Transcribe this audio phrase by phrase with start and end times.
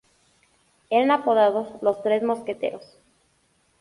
[0.89, 2.81] Eran apodados "Los Tres Mosqueteros".